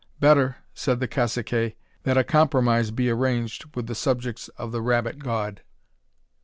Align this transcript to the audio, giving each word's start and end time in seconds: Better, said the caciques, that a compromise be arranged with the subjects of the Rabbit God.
Better, 0.19 0.55
said 0.73 0.99
the 0.99 1.07
caciques, 1.07 1.75
that 2.05 2.17
a 2.17 2.23
compromise 2.23 2.89
be 2.89 3.11
arranged 3.11 3.65
with 3.75 3.85
the 3.85 3.93
subjects 3.93 4.47
of 4.57 4.71
the 4.71 4.81
Rabbit 4.81 5.19
God. 5.19 5.61